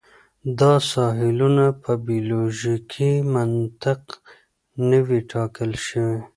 دا 0.59 0.73
ساحلونه 0.91 1.65
په 1.83 1.91
بیولوژیکي 2.07 3.11
منطق 3.33 4.01
نه 4.89 4.99
وې 5.05 5.19
ټاکل 5.31 5.71
شوي. 5.87 6.19